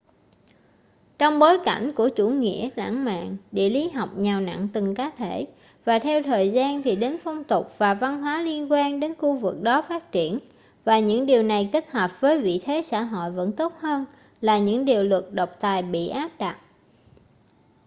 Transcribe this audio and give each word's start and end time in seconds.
trong 1.19 1.39
bối 1.39 1.57
cảnh 1.65 1.91
của 1.95 2.09
chủ 2.09 2.29
nghĩa 2.29 2.69
lãng 2.75 3.05
mạn 3.05 3.37
địa 3.51 3.69
lý 3.69 3.89
học 3.89 4.09
nhào 4.15 4.41
nặn 4.41 4.67
từng 4.73 4.95
cá 4.95 5.09
thể 5.17 5.47
và 5.85 5.99
theo 5.99 6.23
thời 6.23 6.49
gian 6.51 6.83
thì 6.83 6.95
đến 6.95 7.17
phong 7.23 7.43
tục 7.43 7.71
và 7.77 7.93
văn 7.93 8.21
hóa 8.21 8.41
liên 8.41 8.71
quan 8.71 8.99
đến 8.99 9.15
khu 9.15 9.33
vực 9.37 9.61
đó 9.61 9.81
phát 9.89 10.11
triển 10.11 10.39
và 10.83 10.99
những 10.99 11.25
điều 11.25 11.43
này 11.43 11.69
kết 11.73 11.89
hợp 11.91 12.21
với 12.21 12.41
vị 12.41 12.59
thế 12.65 12.81
xã 12.81 13.03
hội 13.03 13.31
vẫn 13.31 13.51
tốt 13.51 13.73
hơn 13.79 14.05
là 14.41 14.57
những 14.57 14.85
điều 14.85 15.03
luật 15.03 15.25
độc 15.31 15.49
tài 15.59 15.81
bị 15.83 16.07
áp 16.07 16.31
đặt 16.39 16.57